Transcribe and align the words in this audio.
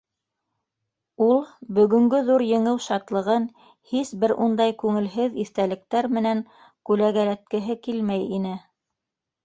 Ул 1.25 1.43
бөгөнгө 1.79 2.21
ҙур 2.31 2.45
еңеү 2.47 2.79
шатлығын 2.87 3.45
һис 3.93 4.15
бер 4.25 4.35
ундай 4.49 4.75
күңелһеҙ 4.83 5.39
иҫтәлектәр 5.47 6.13
менән 6.19 6.45
күләгәләткеһе 6.91 7.81
килмәй 7.89 8.31
ине. 8.41 8.61